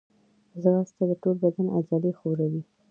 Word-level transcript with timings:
ځغاسته 0.61 1.03
د 1.09 1.11
ټول 1.21 1.35
بدن 1.43 1.65
عضلې 1.77 2.11
ښوروي 2.19 2.61